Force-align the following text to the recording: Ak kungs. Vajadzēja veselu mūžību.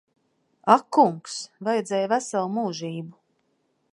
Ak 0.75 0.87
kungs. 0.97 1.35
Vajadzēja 1.67 2.09
veselu 2.15 2.51
mūžību. 2.57 3.15